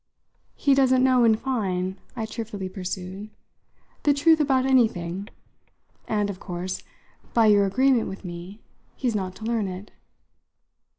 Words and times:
"He 0.55 0.73
doesn't 0.73 1.03
know, 1.03 1.23
in 1.25 1.35
fine," 1.35 1.99
I 2.15 2.25
cheerfully 2.25 2.67
pursued, 2.67 3.29
"the 4.01 4.15
truth 4.15 4.39
about 4.39 4.65
anything. 4.65 5.29
And 6.07 6.31
of 6.31 6.39
course, 6.39 6.81
by 7.35 7.45
your 7.45 7.67
agreement 7.67 8.09
with 8.09 8.25
me, 8.25 8.61
he's 8.95 9.13
not 9.15 9.35
to 9.35 9.45
learn 9.45 9.67
it." 9.67 9.91